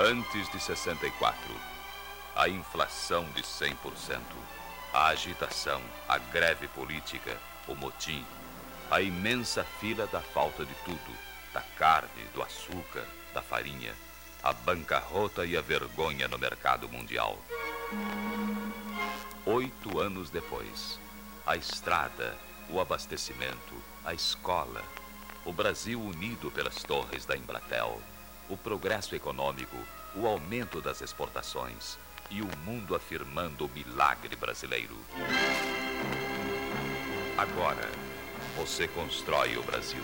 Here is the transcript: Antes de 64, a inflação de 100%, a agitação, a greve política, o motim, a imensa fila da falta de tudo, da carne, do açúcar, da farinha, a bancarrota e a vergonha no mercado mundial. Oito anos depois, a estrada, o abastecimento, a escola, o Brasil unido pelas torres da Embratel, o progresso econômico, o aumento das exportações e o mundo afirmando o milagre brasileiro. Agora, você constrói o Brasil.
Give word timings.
Antes 0.00 0.48
de 0.52 0.60
64, 0.60 1.36
a 2.36 2.48
inflação 2.48 3.24
de 3.34 3.42
100%, 3.42 4.20
a 4.92 5.06
agitação, 5.08 5.82
a 6.08 6.18
greve 6.18 6.68
política, 6.68 7.36
o 7.66 7.74
motim, 7.74 8.24
a 8.92 9.02
imensa 9.02 9.64
fila 9.80 10.06
da 10.06 10.20
falta 10.20 10.64
de 10.64 10.72
tudo, 10.84 11.18
da 11.52 11.62
carne, 11.76 12.22
do 12.32 12.40
açúcar, 12.40 13.04
da 13.34 13.42
farinha, 13.42 13.92
a 14.40 14.52
bancarrota 14.52 15.44
e 15.44 15.56
a 15.56 15.60
vergonha 15.60 16.28
no 16.28 16.38
mercado 16.38 16.88
mundial. 16.88 17.36
Oito 19.44 19.98
anos 19.98 20.30
depois, 20.30 21.00
a 21.44 21.56
estrada, 21.56 22.38
o 22.70 22.80
abastecimento, 22.80 23.74
a 24.04 24.14
escola, 24.14 24.84
o 25.44 25.52
Brasil 25.52 26.00
unido 26.00 26.52
pelas 26.52 26.84
torres 26.84 27.26
da 27.26 27.36
Embratel, 27.36 28.00
o 28.48 28.56
progresso 28.56 29.14
econômico, 29.14 29.76
o 30.14 30.26
aumento 30.26 30.80
das 30.80 31.00
exportações 31.00 31.98
e 32.30 32.42
o 32.42 32.48
mundo 32.64 32.94
afirmando 32.94 33.66
o 33.66 33.70
milagre 33.70 34.36
brasileiro. 34.36 34.96
Agora, 37.36 37.88
você 38.56 38.88
constrói 38.88 39.56
o 39.56 39.62
Brasil. 39.62 40.02